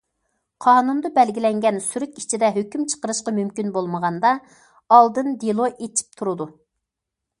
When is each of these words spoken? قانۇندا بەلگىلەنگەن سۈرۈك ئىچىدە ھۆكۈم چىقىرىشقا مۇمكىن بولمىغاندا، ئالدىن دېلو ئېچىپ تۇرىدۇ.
قانۇندا 0.65 1.09
بەلگىلەنگەن 1.17 1.77
سۈرۈك 1.87 2.17
ئىچىدە 2.21 2.49
ھۆكۈم 2.57 2.87
چىقىرىشقا 2.93 3.35
مۇمكىن 3.37 3.69
بولمىغاندا، 3.77 4.35
ئالدىن 4.97 5.31
دېلو 5.45 5.69
ئېچىپ 5.75 6.21
تۇرىدۇ. 6.23 6.53